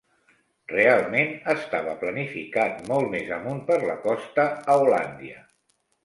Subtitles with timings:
[0.69, 5.45] Realment estava planificat molt més amunt per la costa, a Hollandia.